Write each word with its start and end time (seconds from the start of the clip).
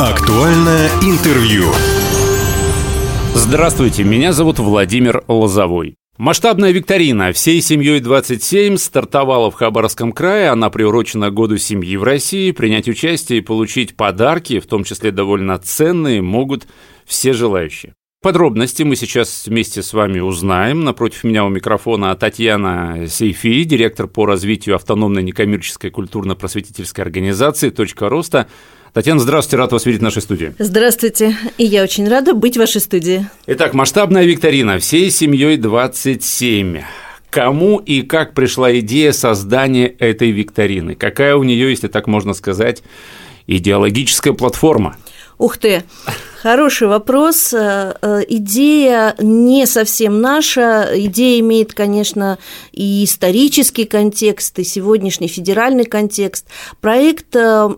Актуальное 0.00 0.88
интервью. 1.02 1.64
Здравствуйте, 3.34 4.02
меня 4.02 4.32
зовут 4.32 4.58
Владимир 4.58 5.22
Лозовой. 5.28 5.96
Масштабная 6.16 6.70
викторина 6.70 7.32
«Всей 7.34 7.60
семьей 7.60 8.00
27» 8.00 8.78
стартовала 8.78 9.50
в 9.50 9.56
Хабаровском 9.56 10.12
крае. 10.12 10.48
Она 10.48 10.70
приурочена 10.70 11.30
году 11.30 11.58
семьи 11.58 11.98
в 11.98 12.02
России. 12.02 12.50
Принять 12.52 12.88
участие 12.88 13.40
и 13.40 13.42
получить 13.42 13.94
подарки, 13.94 14.58
в 14.58 14.64
том 14.64 14.84
числе 14.84 15.10
довольно 15.10 15.58
ценные, 15.58 16.22
могут 16.22 16.66
все 17.04 17.34
желающие. 17.34 17.92
Подробности 18.22 18.82
мы 18.82 18.96
сейчас 18.96 19.46
вместе 19.46 19.82
с 19.82 19.92
вами 19.92 20.20
узнаем. 20.20 20.82
Напротив 20.82 21.24
меня 21.24 21.44
у 21.44 21.50
микрофона 21.50 22.14
Татьяна 22.16 23.06
Сейфи, 23.06 23.64
директор 23.64 24.06
по 24.06 24.24
развитию 24.24 24.76
автономной 24.76 25.22
некоммерческой 25.22 25.90
культурно-просветительской 25.90 27.04
организации 27.04 27.68
«Точка 27.68 28.08
роста». 28.08 28.46
Татьяна, 28.92 29.20
здравствуйте, 29.20 29.56
рад 29.56 29.70
вас 29.70 29.86
видеть 29.86 30.00
в 30.00 30.04
нашей 30.04 30.20
студии. 30.20 30.52
Здравствуйте, 30.58 31.36
и 31.58 31.64
я 31.64 31.84
очень 31.84 32.08
рада 32.08 32.34
быть 32.34 32.56
в 32.56 32.58
вашей 32.58 32.80
студии. 32.80 33.24
Итак, 33.46 33.72
масштабная 33.72 34.24
викторина 34.24 34.80
«Всей 34.80 35.10
семьей 35.12 35.56
27». 35.58 36.82
Кому 37.30 37.78
и 37.78 38.02
как 38.02 38.34
пришла 38.34 38.76
идея 38.80 39.12
создания 39.12 39.86
этой 39.86 40.32
викторины? 40.32 40.96
Какая 40.96 41.36
у 41.36 41.44
нее, 41.44 41.70
если 41.70 41.86
так 41.86 42.08
можно 42.08 42.34
сказать, 42.34 42.82
идеологическая 43.46 44.32
платформа? 44.32 44.96
Ух 45.38 45.56
ты! 45.56 45.84
Хороший 46.42 46.88
вопрос. 46.88 47.52
Э, 47.52 47.92
э, 48.00 48.22
идея 48.28 49.14
не 49.18 49.66
совсем 49.66 50.22
наша. 50.22 50.88
Идея 50.94 51.38
имеет, 51.40 51.74
конечно, 51.74 52.38
и 52.72 53.04
исторический 53.04 53.84
контекст, 53.84 54.58
и 54.58 54.64
сегодняшний 54.64 55.28
федеральный 55.28 55.84
контекст. 55.84 56.46
Проект 56.80 57.36
э, 57.36 57.68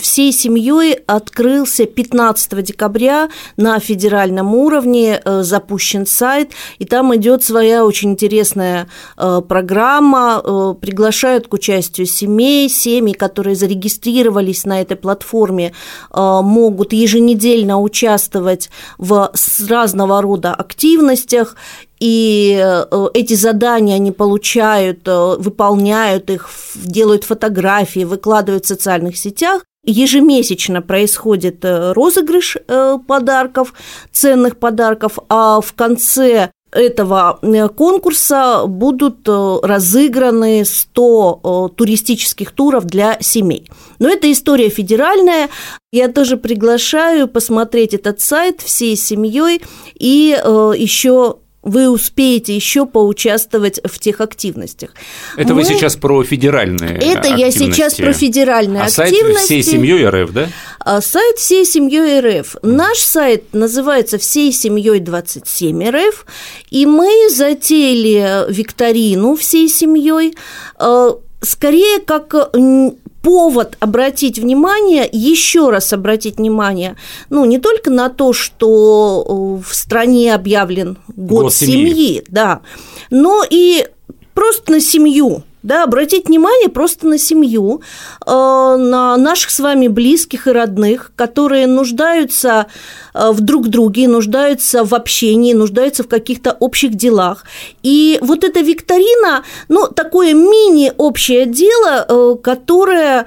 всей 0.00 0.32
семьей 0.32 0.94
открылся 1.06 1.86
15 1.86 2.60
декабря 2.64 3.28
на 3.56 3.78
федеральном 3.78 4.52
уровне, 4.52 5.22
запущен 5.24 6.04
сайт, 6.04 6.50
и 6.80 6.84
там 6.84 7.14
идет 7.14 7.44
своя 7.44 7.84
очень 7.84 8.10
интересная 8.10 8.88
программа. 9.16 10.74
Приглашают 10.80 11.46
к 11.46 11.54
участию 11.54 12.08
семей, 12.08 12.68
семьи, 12.68 13.12
которые 13.12 13.54
зарегистрировались 13.54 14.64
на 14.64 14.80
этой 14.80 14.96
платформе, 14.96 15.72
могут 16.12 16.92
еженедельно 16.92 17.80
участвовать 17.80 18.07
участвовать 18.08 18.70
в 18.98 19.32
разного 19.68 20.22
рода 20.22 20.54
активностях, 20.54 21.56
и 22.00 22.58
э, 22.60 23.08
эти 23.14 23.34
задания 23.34 23.96
они 23.96 24.12
получают, 24.12 25.06
э, 25.06 25.36
выполняют 25.38 26.30
их, 26.30 26.48
делают 26.74 27.24
фотографии, 27.24 28.04
выкладывают 28.04 28.64
в 28.64 28.68
социальных 28.68 29.16
сетях. 29.16 29.62
Ежемесячно 29.84 30.82
происходит 30.82 31.64
э, 31.64 31.92
розыгрыш 31.92 32.56
подарков, 33.06 33.74
ценных 34.12 34.58
подарков, 34.58 35.18
а 35.28 35.60
в 35.60 35.72
конце 35.74 36.50
этого 36.78 37.38
конкурса 37.76 38.64
будут 38.66 39.28
разыграны 39.28 40.64
100 40.64 41.72
туристических 41.76 42.52
туров 42.52 42.84
для 42.84 43.18
семей. 43.20 43.68
Но 43.98 44.08
это 44.08 44.30
история 44.30 44.68
федеральная, 44.68 45.48
я 45.92 46.08
тоже 46.08 46.36
приглашаю 46.36 47.28
посмотреть 47.28 47.94
этот 47.94 48.20
сайт 48.20 48.60
всей 48.60 48.96
семьей 48.96 49.62
и 49.94 50.38
э, 50.38 50.72
еще 50.76 51.36
вы 51.62 51.90
успеете 51.90 52.54
еще 52.54 52.86
поучаствовать 52.86 53.80
в 53.84 53.98
тех 53.98 54.20
активностях. 54.20 54.90
Это 55.36 55.54
Мы... 55.54 55.62
вы 55.62 55.64
сейчас 55.64 55.96
про 55.96 56.22
федеральные 56.22 56.96
Это 56.96 57.18
активности. 57.20 57.40
я 57.40 57.50
сейчас 57.50 57.94
про 57.94 58.12
федеральные 58.12 58.82
а 58.82 58.86
активности. 58.86 59.22
сайт 59.24 59.38
всей 59.38 59.62
семьей 59.62 60.08
РФ, 60.08 60.32
да? 60.32 60.48
А 60.80 61.00
сайт 61.00 61.36
всей 61.36 61.66
семьей 61.66 62.20
РФ. 62.20 62.56
Наш 62.62 62.98
сайт 62.98 63.52
называется 63.52 64.18
всей 64.18 64.52
семьей 64.52 65.00
27 65.00 65.90
РФ, 65.90 66.26
и 66.70 66.86
мы 66.86 67.28
затеяли 67.30 68.50
викторину 68.52 69.34
всей 69.36 69.68
семьей 69.68 70.34
э, 70.78 71.10
скорее 71.40 72.00
как 72.00 72.34
повод 73.22 73.76
обратить 73.80 74.38
внимание, 74.38 75.08
еще 75.10 75.70
раз 75.70 75.92
обратить 75.92 76.38
внимание, 76.38 76.96
ну, 77.30 77.44
не 77.44 77.58
только 77.58 77.90
на 77.90 78.08
то, 78.10 78.32
что 78.32 79.60
э, 79.60 79.68
в 79.68 79.74
стране 79.74 80.34
объявлен 80.34 80.98
год, 81.08 81.42
год 81.42 81.54
семьи, 81.54 81.90
семьи, 81.90 82.24
да, 82.28 82.60
но 83.10 83.42
и 83.48 83.86
просто 84.34 84.72
на 84.72 84.80
семью, 84.80 85.42
да, 85.68 85.84
обратить 85.84 86.28
внимание 86.28 86.70
просто 86.70 87.06
на 87.06 87.18
семью, 87.18 87.82
э, 88.26 88.30
на 88.30 89.16
наших 89.18 89.50
с 89.50 89.60
вами 89.60 89.88
близких 89.88 90.46
и 90.46 90.50
родных, 90.50 91.12
которые 91.14 91.66
нуждаются 91.66 92.66
э, 93.14 93.30
в 93.32 93.42
друг 93.42 93.68
друге, 93.68 94.08
нуждаются 94.08 94.82
в 94.82 94.94
общении, 94.94 95.52
нуждаются 95.52 96.04
в 96.04 96.08
каких-то 96.08 96.52
общих 96.52 96.94
делах. 96.94 97.44
И 97.82 98.18
вот 98.22 98.44
эта 98.44 98.60
викторина, 98.60 99.44
ну, 99.68 99.88
такое 99.88 100.32
мини-общее 100.32 101.44
дело, 101.44 102.06
э, 102.08 102.36
которое 102.42 103.26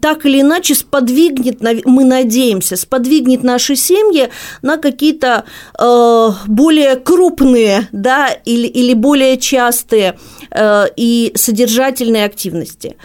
так 0.00 0.26
или 0.26 0.40
иначе 0.40 0.74
сподвигнет, 0.74 1.60
мы 1.86 2.04
надеемся, 2.04 2.76
сподвигнет 2.76 3.42
наши 3.42 3.76
семьи 3.76 4.28
на 4.62 4.76
какие-то 4.76 5.44
более 6.46 6.96
крупные, 6.96 7.88
да, 7.92 8.28
или, 8.44 8.66
или 8.66 8.94
более 8.94 9.38
частые 9.38 10.18
и 10.96 11.32
содержательной 11.46 12.24
активности. 12.24 12.96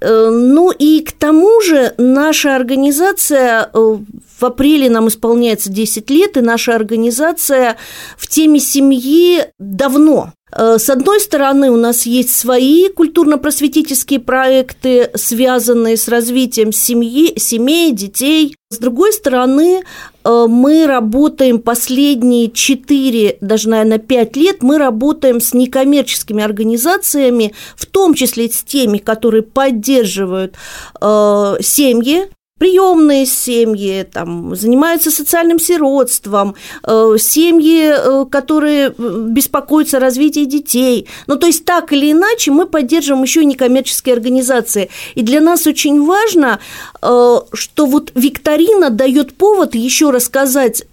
Э, 0.00 0.28
ну 0.30 0.70
и 0.70 1.00
к 1.00 1.12
тому 1.12 1.60
же 1.60 1.94
наша 1.96 2.56
организация, 2.56 3.70
э, 3.72 3.98
в 4.38 4.44
апреле 4.44 4.90
нам 4.90 5.08
исполняется 5.08 5.70
10 5.70 6.10
лет, 6.10 6.36
и 6.36 6.40
наша 6.40 6.74
организация 6.74 7.76
в 8.18 8.26
теме 8.26 8.60
семьи 8.60 9.44
давно. 9.58 10.32
Э, 10.52 10.78
с 10.78 10.90
одной 10.90 11.20
стороны, 11.20 11.70
у 11.70 11.76
нас 11.76 12.06
есть 12.06 12.34
свои 12.34 12.88
культурно-просветительские 12.88 14.20
проекты, 14.20 15.10
связанные 15.14 15.96
с 15.96 16.08
развитием 16.08 16.72
семьи, 16.72 17.38
семей, 17.38 17.92
детей. 17.92 18.56
С 18.74 18.78
другой 18.78 19.12
стороны, 19.12 19.82
э, 20.24 20.46
мы 20.48 20.86
работаем 20.86 21.60
последние 21.60 22.50
4, 22.50 23.38
даже, 23.40 23.68
наверное, 23.68 23.98
5 23.98 24.36
лет, 24.36 24.62
мы 24.62 24.78
работаем 24.78 25.40
с 25.40 25.54
некоммерческими 25.54 26.42
организациями, 26.42 27.54
в 27.76 27.86
том 27.86 28.14
числе 28.14 28.50
с 28.50 28.62
теми, 28.62 28.98
которые 28.98 29.42
поддерживают 29.42 30.56
э, 31.00 31.56
семьи, 31.60 32.28
приемные 32.64 33.26
семьи, 33.26 34.06
там, 34.10 34.56
занимаются 34.56 35.10
социальным 35.10 35.58
сиротством, 35.58 36.54
э, 36.82 37.16
семьи, 37.18 37.92
э, 37.94 38.24
которые 38.30 38.94
беспокоятся 38.96 39.98
о 39.98 40.00
развитии 40.00 40.46
детей. 40.46 41.06
Ну, 41.26 41.36
то 41.36 41.46
есть 41.46 41.66
так 41.66 41.92
или 41.92 42.12
иначе 42.12 42.52
мы 42.52 42.64
поддерживаем 42.64 43.22
еще 43.22 43.42
и 43.42 43.44
некоммерческие 43.44 44.14
организации. 44.14 44.88
И 45.14 45.20
для 45.22 45.42
нас 45.42 45.66
очень 45.66 46.06
важно, 46.06 46.58
э, 47.02 47.36
что 47.52 47.84
вот 47.86 48.12
викторина 48.14 48.88
дает 48.88 49.34
повод 49.34 49.74
еще 49.74 50.10
рассказать 50.10 50.86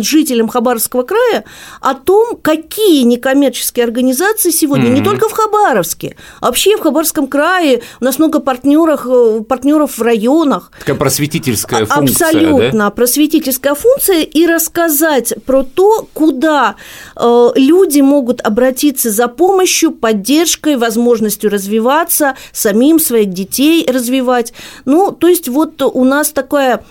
жителям 0.00 0.48
Хабаровского 0.48 1.02
края 1.02 1.44
о 1.80 1.94
том, 1.94 2.36
какие 2.40 3.02
некоммерческие 3.02 3.84
организации 3.84 4.50
сегодня, 4.50 4.90
mm-hmm. 4.90 5.00
не 5.00 5.02
только 5.02 5.28
в 5.28 5.32
Хабаровске, 5.32 6.16
а 6.40 6.46
вообще 6.46 6.76
в 6.76 6.82
Хабаровском 6.82 7.26
крае, 7.26 7.82
у 8.00 8.04
нас 8.04 8.18
много 8.18 8.38
партнеров, 8.38 9.06
партнеров 9.48 9.98
в 9.98 10.02
районах, 10.02 10.70
Такая 10.84 10.98
просветительская 10.98 11.86
функция. 11.86 12.26
Абсолютно, 12.26 12.84
да? 12.84 12.90
просветительская 12.90 13.74
функция 13.74 14.20
и 14.20 14.46
рассказать 14.46 15.32
про 15.46 15.62
то, 15.62 16.06
куда 16.12 16.76
э, 17.16 17.48
люди 17.54 18.02
могут 18.02 18.42
обратиться 18.42 19.10
за 19.10 19.28
помощью, 19.28 19.92
поддержкой, 19.92 20.76
возможностью 20.76 21.50
развиваться, 21.50 22.36
самим 22.52 23.00
своих 23.00 23.30
детей 23.30 23.86
развивать. 23.90 24.52
Ну, 24.84 25.10
то 25.10 25.26
есть 25.26 25.48
вот 25.48 25.80
у 25.80 26.04
нас 26.04 26.32
такая 26.32 26.84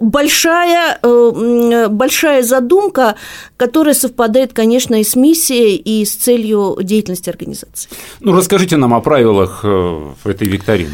большая, 0.00 0.98
э, 1.02 1.88
большая 1.88 2.42
задумка, 2.42 3.16
которая 3.56 3.94
совпадает, 3.94 4.52
конечно, 4.52 5.00
и 5.00 5.04
с 5.04 5.16
миссией, 5.16 5.76
и 5.76 6.04
с 6.04 6.14
целью 6.14 6.78
деятельности 6.82 7.30
организации. 7.30 7.90
Ну, 8.20 8.34
расскажите 8.34 8.76
нам 8.76 8.94
о 8.94 9.00
правилах 9.00 9.60
э, 9.64 10.12
этой 10.24 10.48
викторины. 10.48 10.92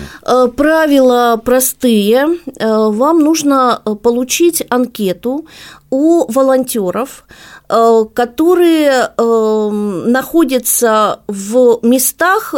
Правила 0.57 1.41
простые. 1.45 2.39
Вам 2.61 3.21
нужно 3.21 3.83
получить 4.03 4.65
анкету 4.71 5.47
у 5.95 6.31
волонтеров, 6.31 7.25
э, 7.69 8.05
которые 8.13 9.11
находятся 9.17 11.21
в 11.29 11.79
местах, 11.83 12.55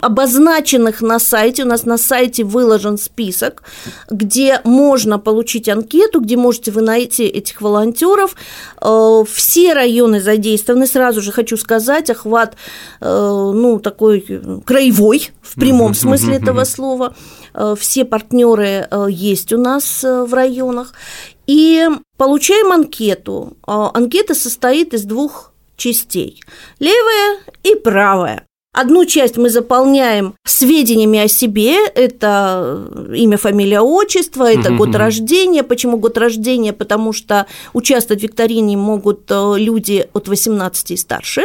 обозначенных 0.00 1.02
на 1.02 1.18
сайте. 1.18 1.62
У 1.62 1.66
нас 1.66 1.84
на 1.84 1.98
сайте 1.98 2.44
выложен 2.44 2.98
список, 2.98 3.62
где 4.10 4.60
можно 4.64 5.18
получить 5.18 5.68
анкету, 5.68 6.20
где 6.20 6.36
можете 6.36 6.70
вы 6.70 6.82
найти 6.82 7.24
этих 7.24 7.60
волонтеров. 7.60 8.34
Все 8.80 9.74
районы 9.74 10.20
задействованы. 10.20 10.86
Сразу 10.86 11.20
же 11.20 11.32
хочу 11.32 11.56
сказать, 11.56 12.10
охват 12.10 12.56
ну, 13.00 13.78
такой 13.78 14.20
краевой 14.64 15.30
в 15.42 15.54
прямом 15.54 15.94
смысле 15.94 16.36
этого 16.36 16.64
слова. 16.64 17.14
Э, 17.54 17.74
все 17.78 18.04
партнеры 18.04 18.86
э, 18.90 19.06
есть 19.10 19.52
у 19.52 19.58
нас 19.58 20.04
э, 20.04 20.24
в 20.24 20.34
районах. 20.34 20.94
И 21.46 21.88
получаем 22.18 22.72
анкету. 22.72 23.56
Анкета 23.66 24.34
состоит 24.34 24.92
из 24.92 25.04
двух 25.04 25.52
частей. 25.76 26.42
Левая 26.78 27.38
и 27.62 27.74
правая. 27.74 28.44
Одну 28.74 29.06
часть 29.06 29.38
мы 29.38 29.48
заполняем 29.48 30.34
сведениями 30.44 31.18
о 31.18 31.28
себе, 31.28 31.86
это 31.86 33.08
имя, 33.14 33.38
фамилия, 33.38 33.80
отчество, 33.80 34.52
это 34.52 34.70
год 34.72 34.94
рождения. 34.94 35.62
Почему 35.62 35.96
год 35.96 36.18
рождения? 36.18 36.74
Потому 36.74 37.14
что 37.14 37.46
участвовать 37.72 38.20
в 38.20 38.24
викторине 38.24 38.76
могут 38.76 39.30
люди 39.30 40.06
от 40.12 40.28
18 40.28 40.90
и 40.90 40.96
старше. 40.96 41.42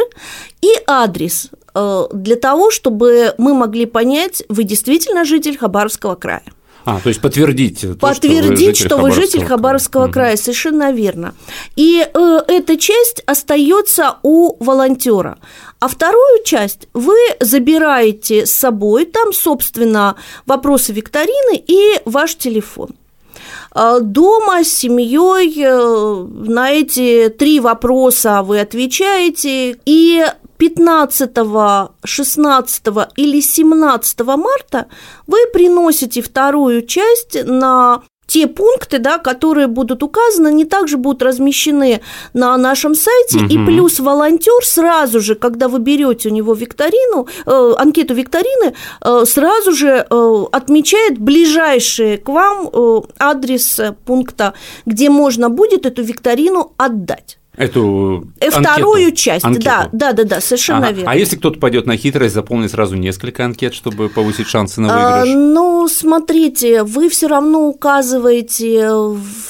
И 0.60 0.68
адрес 0.86 1.50
Э, 1.74 2.06
для 2.12 2.36
того, 2.36 2.70
чтобы 2.70 3.34
мы 3.38 3.54
могли 3.54 3.86
понять, 3.86 4.44
вы 4.48 4.64
действительно 4.64 5.24
житель 5.24 5.58
Хабаровского 5.58 6.14
края. 6.14 6.44
А, 6.84 7.00
то 7.00 7.08
есть 7.08 7.20
подтвердить. 7.20 7.80
То, 7.80 7.94
подтвердить, 7.94 8.76
что 8.76 8.96
вы 8.98 9.10
житель, 9.10 9.26
что 9.26 9.36
вы 9.38 9.40
житель 9.40 9.44
Хабаровского 9.44 10.02
края, 10.08 10.12
края, 10.12 10.36
совершенно 10.36 10.92
верно. 10.92 11.34
И 11.76 12.06
э, 12.06 12.38
эта 12.48 12.76
часть 12.76 13.22
остается 13.26 14.16
у 14.22 14.62
волонтера. 14.62 15.38
А 15.80 15.88
вторую 15.88 16.44
часть 16.44 16.88
вы 16.92 17.16
забираете 17.40 18.46
с 18.46 18.52
собой, 18.52 19.06
там, 19.06 19.32
собственно, 19.32 20.16
вопросы 20.46 20.92
викторины 20.92 21.56
и 21.56 22.00
ваш 22.04 22.36
телефон. 22.36 22.90
Э, 23.74 23.98
дома 24.00 24.64
с 24.64 24.68
семьей 24.68 25.54
э, 25.62 26.26
на 26.48 26.70
эти 26.70 27.28
три 27.28 27.60
вопроса 27.60 28.42
вы 28.42 28.60
отвечаете, 28.60 29.78
и 29.84 30.24
15, 30.58 31.30
16 32.04 32.82
или 33.16 33.40
17 33.40 34.20
марта 34.20 34.86
вы 35.26 35.38
приносите 35.52 36.22
вторую 36.22 36.86
часть 36.86 37.44
на 37.44 38.02
те 38.26 38.46
пункты, 38.46 38.98
да, 38.98 39.18
которые 39.18 39.66
будут 39.66 40.02
указаны, 40.02 40.48
они 40.48 40.64
также 40.64 40.96
будут 40.96 41.22
размещены 41.22 42.00
на 42.32 42.56
нашем 42.56 42.94
сайте. 42.94 43.38
Угу. 43.38 43.46
И 43.46 43.66
плюс 43.66 44.00
волонтер 44.00 44.64
сразу 44.64 45.20
же, 45.20 45.34
когда 45.34 45.68
вы 45.68 45.78
берете 45.78 46.28
у 46.28 46.32
него 46.32 46.54
викторину, 46.54 47.26
э, 47.46 47.72
анкету 47.78 48.14
викторины, 48.14 48.74
э, 49.00 49.24
сразу 49.26 49.72
же 49.72 50.06
э, 50.08 50.44
отмечает 50.52 51.18
ближайший 51.18 52.18
к 52.18 52.28
вам 52.28 52.68
э, 52.72 53.00
адрес 53.18 53.80
пункта, 54.04 54.54
где 54.86 55.10
можно 55.10 55.50
будет 55.50 55.86
эту 55.86 56.02
викторину 56.02 56.72
отдать. 56.76 57.38
Эту 57.56 58.28
э, 58.40 58.50
вторую 58.50 59.12
часть, 59.12 59.44
анкету. 59.44 59.64
да, 59.64 59.88
да, 59.92 60.12
да, 60.12 60.24
да, 60.24 60.40
совершенно 60.40 60.88
ага. 60.88 60.92
верно. 60.92 61.10
А 61.12 61.14
если 61.14 61.36
кто-то 61.36 61.60
пойдет 61.60 61.86
на 61.86 61.96
хитрость, 61.96 62.34
заполнить 62.34 62.72
сразу 62.72 62.96
несколько 62.96 63.44
анкет, 63.44 63.74
чтобы 63.74 64.08
повысить 64.08 64.48
шансы 64.48 64.80
на 64.80 64.88
выигрыш? 64.88 65.34
А, 65.34 65.38
ну, 65.38 65.86
смотрите, 65.88 66.82
вы 66.82 67.08
все 67.08 67.28
равно 67.28 67.68
указываете 67.68 68.90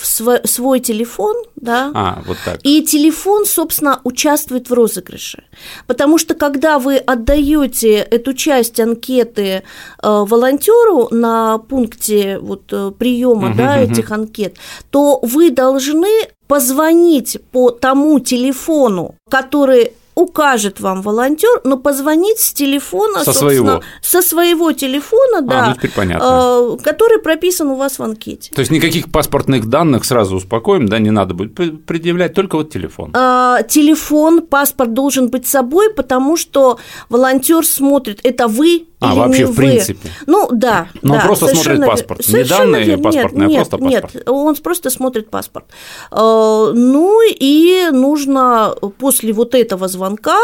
свой, 0.03 0.41
свой 0.45 0.81
телефон, 0.81 1.35
да? 1.65 1.91
А, 1.95 2.23
вот 2.27 2.37
так. 2.45 2.61
И 2.63 2.83
телефон, 2.83 3.47
собственно, 3.47 4.01
участвует 4.05 4.71
в 4.71 4.73
розыгрыше, 4.73 5.45
потому 5.87 6.19
что 6.19 6.35
когда 6.35 6.79
вы 6.79 6.97
отдаете 6.99 7.95
эту 7.97 8.35
часть 8.35 8.79
анкеты 8.79 9.43
э, 9.43 9.63
волонтеру 10.03 11.09
на 11.11 11.59
пункте 11.59 12.39
вот 12.39 12.65
э, 12.73 12.93
приема, 12.97 13.49
угу, 13.49 13.59
да, 13.59 13.81
угу. 13.83 13.93
этих 13.93 14.11
анкет, 14.13 14.57
то 14.91 15.19
вы 15.23 15.51
должны 15.51 16.29
позвонить 16.47 17.39
по 17.51 17.71
тому 17.71 18.21
телефону, 18.21 19.17
который 19.31 19.93
укажет 20.15 20.81
вам 20.81 21.03
волонтер, 21.03 21.61
но 21.65 21.77
позвонить 21.77 22.39
с 22.39 22.53
телефона, 22.53 23.25
со 23.25 23.33
своего, 23.33 23.83
со 24.01 24.23
своего 24.23 24.73
телефона, 24.73 25.39
а, 25.39 25.43
да, 25.43 25.77
ну, 25.83 25.89
понятно. 25.95 26.25
Э, 26.25 26.83
который 26.83 27.19
прописан 27.19 27.69
у 27.69 27.77
вас 27.77 27.99
в 27.99 28.03
анкете. 28.03 28.53
То 28.55 28.61
есть 28.61 28.71
никаких 28.71 29.11
паспортных 29.11 29.67
данных 29.67 30.05
сразу 30.05 30.37
успокоим, 30.37 30.87
да, 30.87 30.99
не 30.99 31.11
надо 31.11 31.35
будет 31.35 31.55
предъявлять, 31.55 32.35
только 32.35 32.57
вот 32.57 32.71
телефон. 32.71 33.11
А, 33.15 33.63
телефон, 33.63 34.43
паспорт 34.43 34.95
должен 34.95 35.29
быть 35.29 35.47
с 35.47 35.51
собой, 35.51 35.93
потому 35.93 36.37
что 36.37 36.79
волонтер 37.09 37.67
смотрит, 37.67 38.21
это 38.23 38.49
вы 38.49 38.87
а, 39.05 39.13
или 39.13 39.19
вообще, 39.19 39.39
не 39.39 39.45
в 39.45 39.49
вы. 39.51 39.55
принципе. 39.57 40.11
Ну, 40.27 40.49
да. 40.53 40.89
Но 41.03 41.15
да, 41.15 41.21
он 41.21 41.27
просто 41.27 41.47
смотрит 41.47 41.87
паспорт. 41.87 42.29
Не 42.29 42.45
данные 42.45 42.85
верно. 42.85 43.05
паспортные, 43.05 43.49
нет, 43.49 43.57
а 43.57 43.65
просто 43.65 43.79
паспорт. 43.79 44.15
Нет, 44.15 44.29
он 44.29 44.57
просто 44.57 44.91
смотрит 44.91 45.31
паспорт. 45.31 45.67
А, 46.11 46.73
ну, 46.73 47.21
и 47.29 47.89
нужно 47.93 48.75
после 48.99 49.33
вот 49.33 49.55
этого 49.55 49.89
звонка 49.89 50.39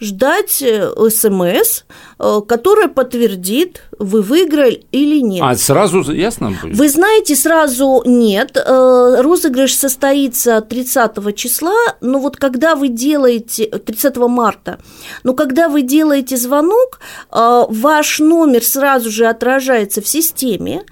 ждать 0.00 0.62
э, 0.62 0.90
СМС, 1.08 1.84
э, 2.18 2.40
которая 2.46 2.88
подтвердит, 2.88 3.82
вы 3.98 4.22
выиграли 4.22 4.86
или 4.92 5.20
нет. 5.20 5.42
А 5.44 5.54
сразу 5.56 6.12
ясно 6.12 6.52
будет? 6.62 6.76
Вы 6.76 6.88
знаете, 6.88 7.36
сразу 7.36 8.02
нет. 8.04 8.56
Э, 8.56 9.20
розыгрыш 9.20 9.74
состоится 9.74 10.60
30 10.60 11.34
числа, 11.34 11.74
но 12.00 12.18
вот 12.18 12.36
когда 12.36 12.74
вы 12.74 12.88
делаете, 12.88 13.66
30 13.66 14.16
марта, 14.16 14.78
но 15.22 15.34
когда 15.34 15.68
вы 15.68 15.82
делаете 15.82 16.36
звонок, 16.36 17.00
ваш 17.30 18.06
ваш 18.06 18.20
номер 18.20 18.62
сразу 18.62 19.10
же 19.10 19.26
отражается 19.26 20.00
в 20.00 20.06
системе, 20.06 20.84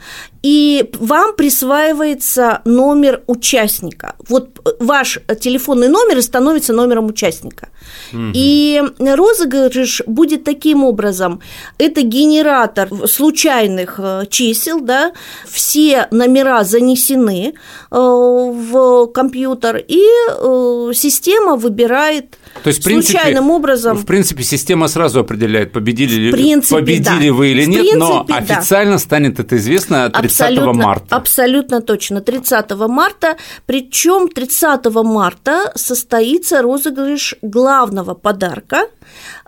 и 0.44 0.90
вам 0.98 1.34
присваивается 1.36 2.60
номер 2.66 3.22
участника. 3.26 4.14
Вот 4.28 4.60
ваш 4.78 5.18
телефонный 5.40 5.88
номер 5.88 6.20
становится 6.20 6.74
номером 6.74 7.06
участника. 7.06 7.70
Угу. 8.12 8.32
И 8.34 8.82
розыгрыш 8.98 10.02
будет 10.06 10.44
таким 10.44 10.84
образом. 10.84 11.40
Это 11.78 12.02
генератор 12.02 12.88
случайных 13.08 13.94
э, 13.98 14.24
чисел, 14.28 14.80
да, 14.80 15.12
все 15.48 16.08
номера 16.10 16.62
занесены 16.64 17.54
э, 17.90 17.96
в 17.96 19.06
компьютер, 19.14 19.82
и 19.88 20.02
э, 20.02 20.90
система 20.94 21.56
выбирает 21.56 22.36
то 22.62 22.68
есть, 22.68 22.80
в 22.80 22.84
принципе, 22.84 23.18
случайным 23.18 23.50
образом. 23.50 23.96
В 23.98 24.06
принципе, 24.06 24.44
система 24.44 24.88
сразу 24.88 25.20
определяет, 25.20 25.72
победили, 25.72 26.30
принципе, 26.30 26.76
победили 26.76 27.28
да. 27.28 27.34
вы 27.34 27.48
или 27.48 27.64
нет, 27.64 27.80
принципе, 27.80 27.98
но 27.98 28.26
официально 28.28 28.92
да. 28.92 28.98
станет 28.98 29.40
это 29.40 29.56
известно 29.56 30.08
30 30.10 30.33
абсолютно, 30.42 30.72
марта. 30.72 31.16
Абсолютно 31.16 31.80
точно, 31.80 32.20
30 32.20 32.70
марта. 32.88 33.36
Причем 33.66 34.28
30 34.28 34.86
марта 35.04 35.72
состоится 35.74 36.62
розыгрыш 36.62 37.36
главного 37.42 38.14
подарка. 38.14 38.88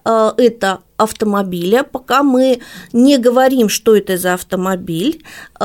Э, 0.05 0.33
это 0.37 0.81
автомобиля. 0.97 1.83
Пока 1.83 2.23
мы 2.23 2.61
не 2.93 3.19
говорим, 3.19 3.69
что 3.69 3.97
это 3.97 4.17
за 4.17 4.35
автомобиль, 4.35 5.23
э, 5.61 5.65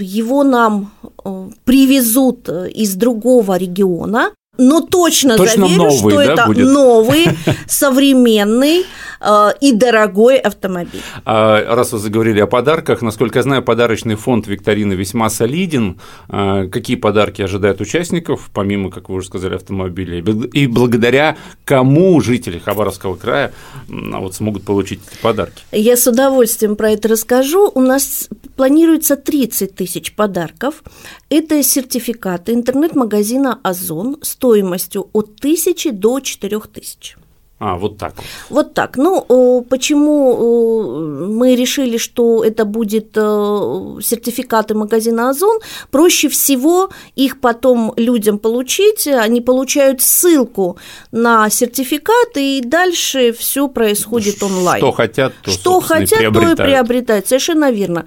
его 0.00 0.44
нам 0.44 0.92
э, 1.24 1.50
привезут 1.64 2.48
из 2.48 2.94
другого 2.96 3.56
региона 3.56 4.30
но 4.60 4.80
точно, 4.80 5.36
точно 5.36 5.66
заверю, 5.66 5.84
новый, 5.84 5.98
что 5.98 6.16
да, 6.16 6.32
это 6.32 6.46
будет? 6.46 6.68
новый, 6.68 7.26
современный 7.66 8.84
э, 9.20 9.48
и 9.60 9.72
дорогой 9.72 10.36
автомобиль. 10.36 11.00
А, 11.24 11.74
раз 11.74 11.92
вы 11.92 11.98
заговорили 11.98 12.40
о 12.40 12.46
подарках, 12.46 13.02
насколько 13.02 13.38
я 13.38 13.42
знаю, 13.42 13.62
подарочный 13.62 14.16
фонд 14.16 14.46
викторины 14.46 14.92
весьма 14.92 15.30
солиден. 15.30 15.98
А, 16.28 16.66
какие 16.68 16.96
подарки 16.96 17.42
ожидают 17.42 17.80
участников, 17.80 18.50
помимо, 18.52 18.90
как 18.90 19.08
вы 19.08 19.16
уже 19.16 19.26
сказали, 19.26 19.54
автомобиля? 19.54 20.18
И 20.52 20.66
благодаря 20.66 21.36
кому 21.64 22.20
жители 22.20 22.58
Хабаровского 22.58 23.16
края 23.16 23.52
вот, 23.88 24.34
смогут 24.34 24.64
получить 24.64 25.00
эти 25.10 25.20
подарки? 25.22 25.62
Я 25.72 25.96
с 25.96 26.06
удовольствием 26.06 26.76
про 26.76 26.90
это 26.90 27.08
расскажу. 27.08 27.70
У 27.74 27.80
нас 27.80 28.28
планируется 28.60 29.16
30 29.16 29.74
тысяч 29.74 30.14
подарков. 30.14 30.84
Это 31.30 31.62
сертификаты 31.62 32.52
интернет-магазина 32.52 33.58
«Озон» 33.62 34.18
стоимостью 34.20 35.08
от 35.14 35.40
1000 35.42 35.92
до 35.92 36.20
4000. 36.20 37.16
А, 37.62 37.76
вот 37.76 37.98
так. 37.98 38.14
Вот 38.48 38.72
так. 38.72 38.96
Ну, 38.96 39.66
почему 39.68 40.96
мы 41.28 41.54
решили, 41.54 41.98
что 41.98 42.42
это 42.42 42.64
будет 42.64 43.12
сертификаты 43.14 44.74
магазина 44.74 45.28
Озон? 45.28 45.60
Проще 45.90 46.30
всего 46.30 46.88
их 47.16 47.38
потом 47.38 47.92
людям 47.98 48.38
получить. 48.38 49.06
Они 49.06 49.42
получают 49.42 50.00
ссылку 50.00 50.78
на 51.12 51.50
сертификат, 51.50 52.36
и 52.36 52.62
дальше 52.64 53.32
все 53.32 53.68
происходит 53.68 54.42
онлайн. 54.42 54.82
Что 54.82 54.92
хотят, 54.92 55.34
то, 55.42 55.50
что 55.50 55.80
хотят, 55.80 56.18
то 56.18 56.52
и 56.52 56.54
приобретают. 56.54 57.28
Совершенно 57.28 57.70
верно. 57.70 58.06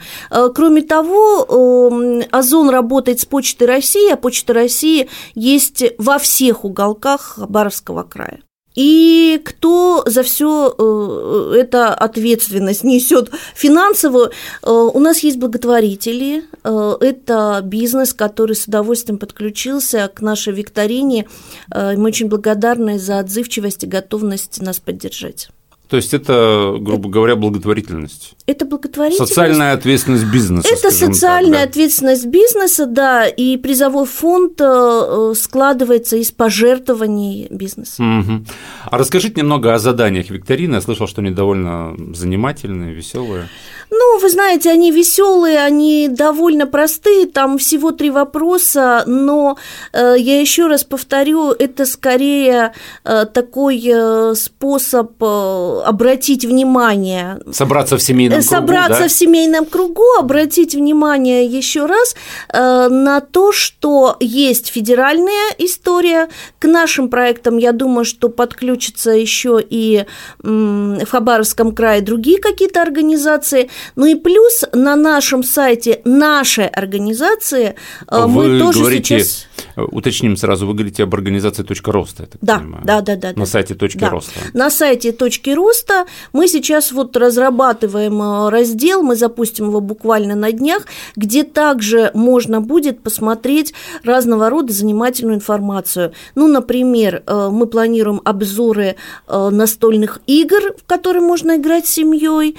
Кроме 0.55 0.81
того, 0.81 1.91
Озон 2.31 2.69
работает 2.71 3.19
с 3.19 3.25
Почтой 3.25 3.67
России, 3.67 4.11
а 4.11 4.17
Почта 4.17 4.53
России 4.53 5.09
есть 5.35 5.83
во 5.99 6.17
всех 6.17 6.65
уголках 6.65 7.35
Хабаровского 7.37 8.01
края. 8.01 8.39
И 8.75 9.39
кто 9.43 10.03
за 10.05 10.23
все 10.23 10.73
э, 10.77 11.55
это 11.59 11.93
ответственность 11.93 12.83
несет 12.83 13.29
финансовую? 13.55 14.31
Э, 14.63 14.71
у 14.71 14.99
нас 14.99 15.19
есть 15.19 15.37
благотворители. 15.37 16.43
Э, 16.63 16.95
это 16.99 17.61
бизнес, 17.63 18.13
который 18.13 18.55
с 18.55 18.65
удовольствием 18.65 19.19
подключился 19.19 20.09
к 20.13 20.21
нашей 20.21 20.53
викторине. 20.53 21.27
Мы 21.73 22.03
очень 22.03 22.27
благодарны 22.27 22.99
за 22.99 23.19
отзывчивость 23.19 23.83
и 23.83 23.87
готовность 23.87 24.61
нас 24.61 24.79
поддержать. 24.79 25.49
То 25.89 25.97
есть 25.97 26.13
это, 26.13 26.75
грубо 26.79 27.09
говоря, 27.09 27.35
благотворительность. 27.35 28.33
Это 28.47 28.65
благотворительность. 28.65 29.29
Социальная 29.29 29.73
ответственность 29.73 30.25
бизнеса. 30.25 30.67
Это 30.71 30.91
социальная 30.91 31.59
так, 31.59 31.65
да? 31.65 31.69
ответственность 31.69 32.25
бизнеса, 32.25 32.85
да, 32.85 33.27
и 33.27 33.57
призовой 33.57 34.05
фонд 34.05 34.59
э, 34.59 35.33
складывается 35.35 36.17
из 36.17 36.31
пожертвований 36.31 37.47
бизнеса. 37.51 38.01
Угу. 38.01 38.45
А 38.85 38.97
расскажите 38.97 39.41
немного 39.41 39.73
о 39.73 39.79
заданиях 39.79 40.29
викторины. 40.29 40.75
Я 40.75 40.81
слышал, 40.81 41.07
что 41.07 41.21
они 41.21 41.31
довольно 41.31 41.95
занимательные, 42.13 42.93
веселые. 42.93 43.49
Ну, 43.91 44.19
вы 44.19 44.29
знаете, 44.29 44.71
они 44.71 44.91
веселые, 44.91 45.59
они 45.59 46.07
довольно 46.09 46.65
простые, 46.65 47.27
там 47.27 47.59
всего 47.59 47.91
три 47.91 48.09
вопроса, 48.09 49.03
но 49.05 49.57
э, 49.91 50.15
я 50.17 50.41
еще 50.41 50.67
раз 50.67 50.83
повторю, 50.83 51.51
это 51.51 51.85
скорее 51.85 52.73
э, 53.03 53.25
такой 53.25 53.83
э, 53.85 54.33
способ 54.35 55.11
э, 55.21 55.72
обратить 55.81 56.45
внимание. 56.45 57.39
Собраться 57.51 57.97
в 57.97 58.01
семейном 58.01 58.39
кругу. 58.39 58.55
Собраться 58.55 59.01
да? 59.03 59.07
в 59.07 59.11
семейном 59.11 59.65
кругу, 59.65 60.05
обратить 60.19 60.75
внимание 60.75 61.45
еще 61.45 61.85
раз 61.85 62.15
э, 62.49 62.87
на 62.89 63.21
то, 63.21 63.51
что 63.51 64.17
есть 64.19 64.67
федеральная 64.67 65.53
история. 65.57 66.29
К 66.59 66.65
нашим 66.65 67.09
проектам, 67.09 67.57
я 67.57 67.71
думаю, 67.71 68.05
что 68.05 68.29
подключатся 68.29 69.11
еще 69.11 69.63
и 69.67 70.05
э, 70.05 70.05
в 70.43 71.05
Хабаровском 71.05 71.73
крае 71.73 72.01
другие 72.01 72.39
какие-то 72.39 72.81
организации. 72.81 73.69
Ну 73.95 74.05
и 74.05 74.15
плюс 74.15 74.63
на 74.73 74.95
нашем 74.95 75.43
сайте 75.43 76.01
нашей 76.05 76.67
организации 76.67 77.75
э, 78.07 78.25
Вы 78.25 78.47
мы 78.47 78.59
тоже 78.59 78.79
говорите, 78.79 79.19
сейчас... 79.19 79.47
Уточним 79.75 80.37
сразу, 80.37 80.67
вы 80.67 80.73
говорите 80.73 81.03
об 81.03 81.13
организации 81.13 81.63
«Точка 81.63 81.91
роста», 81.91 82.23
я 82.23 82.27
так 82.27 82.41
да, 82.41 82.59
понимаю. 82.59 82.83
Да, 82.85 83.01
да, 83.01 83.15
да. 83.15 83.29
На 83.29 83.33
да, 83.33 83.45
сайте 83.45 83.75
«Точки 83.75 83.99
да. 83.99 84.09
роста». 84.09 84.39
На 84.53 84.69
сайте 84.69 85.11
«Точки 85.11 85.49
роста» 85.49 86.05
мы 86.31 86.47
сейчас 86.47 86.91
вот 86.91 87.17
разрабатываем 87.17 88.21
э, 88.21 88.49
раздел, 88.49 89.01
мы 89.01 89.15
запустим 89.15 89.69
его 89.69 89.81
буквально 89.81 90.35
на 90.35 90.51
днях, 90.51 90.85
где 91.15 91.43
также 91.43 92.11
можно 92.13 92.61
будет 92.61 93.01
посмотреть 93.01 93.73
разного 94.03 94.49
рода 94.49 94.73
занимательную 94.73 95.37
информацию. 95.37 96.13
Ну, 96.35 96.47
например, 96.47 97.23
э, 97.25 97.49
мы 97.51 97.67
планируем 97.67 98.21
обзоры 98.23 98.95
настольных 99.27 100.21
игр, 100.27 100.75
в 100.77 100.85
которые 100.85 101.21
можно 101.21 101.57
играть 101.57 101.87
с 101.87 101.91
семьей, 101.91 102.57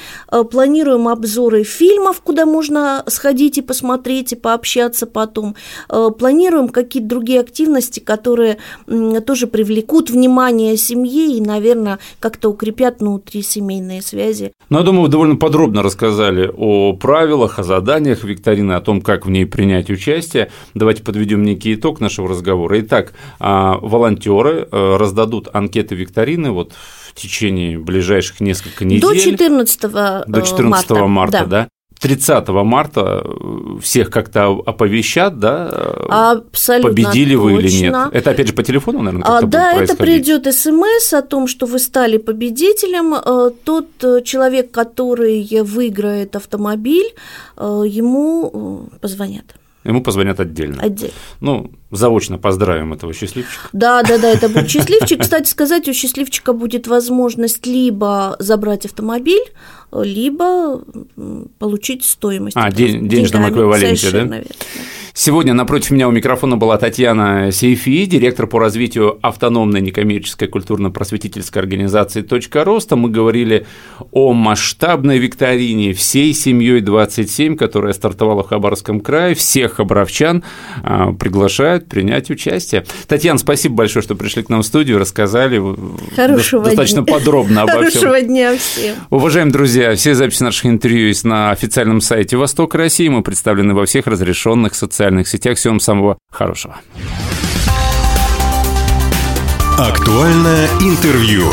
планируем 0.50 1.08
обзоры 1.08 1.62
фильмов, 1.62 2.20
куда 2.22 2.46
можно 2.46 3.04
сходить 3.06 3.58
и 3.58 3.62
посмотреть, 3.62 4.32
и 4.32 4.36
пообщаться 4.36 5.06
потом. 5.06 5.54
Планируем 5.88 6.68
какие-то 7.04 7.08
другие 7.08 7.40
активности, 7.40 8.00
которые 8.00 8.58
тоже 9.26 9.46
привлекут 9.46 10.10
внимание 10.10 10.76
семьи 10.76 11.36
и, 11.36 11.40
наверное, 11.40 11.98
как-то 12.20 12.48
укрепят 12.48 13.00
внутри 13.00 13.42
семейные 13.42 14.02
связи. 14.02 14.52
Ну, 14.70 14.78
я 14.78 14.84
думаю, 14.84 15.04
вы 15.04 15.08
довольно 15.08 15.36
подробно 15.36 15.82
рассказали 15.82 16.50
о 16.56 16.94
правилах, 16.94 17.58
о 17.58 17.62
заданиях 17.62 18.24
викторины, 18.24 18.72
о 18.72 18.80
том, 18.80 19.00
как 19.00 19.26
в 19.26 19.30
ней 19.30 19.46
принять 19.46 19.90
участие. 19.90 20.50
Давайте 20.74 21.02
подведем 21.02 21.42
некий 21.42 21.74
итог 21.74 22.00
нашего 22.00 22.28
разговора. 22.28 22.80
Итак, 22.80 23.12
а, 23.38 23.78
волонтеры 23.80 24.68
э, 24.70 24.96
раздадут 24.96 25.48
анкеты 25.52 25.94
викторины 25.94 26.50
вот 26.50 26.72
в 26.72 27.14
течение 27.14 27.78
ближайших 27.78 28.40
нескольких 28.40 28.80
недель. 28.82 29.00
До 29.00 29.14
14, 29.14 29.80
до 30.26 30.42
14 30.42 30.90
марта, 30.90 31.06
марта 31.06 31.38
да. 31.38 31.46
да. 31.46 31.68
30 32.00 32.48
марта 32.48 33.22
э, 33.24 33.80
всех 33.80 34.10
как-то 34.10 34.48
оповещат, 34.66 35.38
да? 35.38 35.68
Абсолютно 36.08 36.90
Победили 36.90 37.34
точно. 37.34 37.42
вы 37.42 37.52
или 37.60 37.70
нет? 37.70 37.94
Это 38.12 38.30
опять 38.30 38.48
же 38.48 38.52
по 38.52 38.62
телефону, 38.62 39.02
наверное, 39.02 39.26
а, 39.26 39.42
Да, 39.42 39.72
это 39.72 39.96
придет 39.96 40.52
смс 40.54 41.12
о 41.12 41.22
том, 41.22 41.46
что 41.46 41.66
вы 41.66 41.78
стали 41.78 42.18
победителем. 42.18 43.14
Э, 43.14 43.50
тот 43.64 43.88
э, 44.02 44.22
человек, 44.22 44.70
который 44.70 45.62
выиграет 45.62 46.36
автомобиль, 46.36 47.14
ему 47.58 48.88
позвонят. 49.00 49.44
Ему 49.84 50.02
позвонят 50.02 50.40
отдельно. 50.40 50.82
Отдельно. 50.82 51.12
Ну, 51.40 51.70
заочно 51.90 52.38
поздравим 52.38 52.94
этого 52.94 53.12
счастливчика. 53.12 53.68
Да, 53.72 54.02
да, 54.02 54.18
да, 54.18 54.30
это 54.30 54.48
будет 54.48 54.70
счастливчик. 54.70 55.20
Кстати 55.20 55.48
сказать, 55.48 55.88
у 55.88 55.92
счастливчика 55.92 56.52
будет 56.52 56.86
возможность 56.86 57.66
либо 57.66 58.36
забрать 58.38 58.86
автомобиль, 58.86 59.44
либо 59.92 60.82
получить 61.58 62.04
стоимость. 62.04 62.56
А, 62.56 62.70
день, 62.70 63.08
денежном 63.08 63.48
эквиваленте, 63.50 64.10
да? 64.10 64.18
Верно. 64.18 64.44
Сегодня 65.16 65.54
напротив 65.54 65.92
меня 65.92 66.08
у 66.08 66.10
микрофона 66.10 66.56
была 66.56 66.76
Татьяна 66.76 67.52
Сейфи, 67.52 68.04
директор 68.04 68.48
по 68.48 68.58
развитию 68.58 69.20
автономной 69.22 69.80
некоммерческой 69.80 70.48
культурно-просветительской 70.48 71.62
организации 71.62 72.22
«Точка 72.22 72.64
роста». 72.64 72.96
Мы 72.96 73.10
говорили 73.10 73.64
о 74.10 74.32
масштабной 74.32 75.18
викторине 75.18 75.92
всей 75.92 76.34
семьей 76.34 76.80
27, 76.80 77.56
которая 77.56 77.92
стартовала 77.92 78.42
в 78.42 78.48
Хабаровском 78.48 78.98
крае. 78.98 79.36
Всех 79.36 79.74
хабаровчан 79.74 80.42
а, 80.82 81.12
приглашают 81.12 81.86
принять 81.86 82.28
участие. 82.28 82.84
Татьяна, 83.06 83.38
спасибо 83.38 83.76
большое, 83.76 84.02
что 84.02 84.16
пришли 84.16 84.42
к 84.42 84.48
нам 84.48 84.62
в 84.62 84.66
студию, 84.66 84.98
рассказали 84.98 85.62
Хорошего 86.16 86.64
достаточно 86.64 87.02
дня. 87.02 87.14
подробно 87.14 87.62
обо 87.62 87.70
всем. 87.84 87.84
Хорошего 87.84 88.20
дня 88.20 88.56
всем. 88.56 88.96
Уважаемые 89.10 89.52
друзья, 89.52 89.94
все 89.94 90.16
записи 90.16 90.42
наших 90.42 90.66
интервью 90.66 91.06
есть 91.06 91.24
на 91.24 91.52
официальном 91.52 92.00
сайте 92.00 92.36
«Восток 92.36 92.74
России». 92.74 93.06
Мы 93.06 93.22
представлены 93.22 93.74
во 93.74 93.86
всех 93.86 94.08
разрешенных 94.08 94.74
социальных 94.74 95.03
социальных 95.04 95.28
сетях. 95.28 95.58
Всего 95.58 95.72
вам 95.72 95.80
самого 95.80 96.18
хорошего. 96.30 96.76
Актуальное 99.76 100.68
интервью. 100.80 101.50